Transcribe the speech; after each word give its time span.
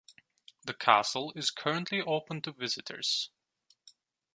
The 0.63 0.73
castle 0.73 1.31
is 1.35 1.51
currently 1.51 2.01
open 2.01 2.41
to 2.41 2.51
visitors. 2.51 3.29